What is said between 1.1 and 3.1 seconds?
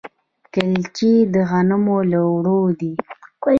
د غنمو له اوړو دي.